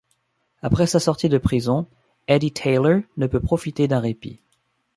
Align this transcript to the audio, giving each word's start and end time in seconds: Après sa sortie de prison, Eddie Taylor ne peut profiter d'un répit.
Après 0.63 0.87
sa 0.87 0.99
sortie 0.99 1.29
de 1.29 1.37
prison, 1.37 1.85
Eddie 2.27 2.51
Taylor 2.51 3.01
ne 3.17 3.27
peut 3.27 3.39
profiter 3.39 3.87
d'un 3.87 3.99
répit. 3.99 4.39